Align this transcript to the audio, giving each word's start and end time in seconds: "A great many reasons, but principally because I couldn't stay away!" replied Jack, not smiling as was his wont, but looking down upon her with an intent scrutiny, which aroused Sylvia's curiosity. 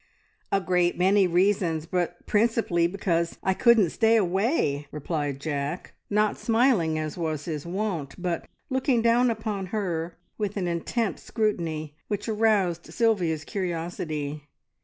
"A 0.51 0.59
great 0.59 0.97
many 0.97 1.27
reasons, 1.27 1.85
but 1.85 2.25
principally 2.25 2.87
because 2.87 3.37
I 3.43 3.53
couldn't 3.53 3.91
stay 3.91 4.15
away!" 4.15 4.87
replied 4.91 5.39
Jack, 5.39 5.93
not 6.09 6.37
smiling 6.39 6.97
as 6.97 7.19
was 7.19 7.45
his 7.45 7.67
wont, 7.67 8.19
but 8.19 8.47
looking 8.71 9.03
down 9.03 9.29
upon 9.29 9.67
her 9.67 10.17
with 10.39 10.57
an 10.57 10.67
intent 10.67 11.19
scrutiny, 11.19 11.93
which 12.07 12.27
aroused 12.27 12.91
Sylvia's 12.91 13.43
curiosity. 13.45 14.47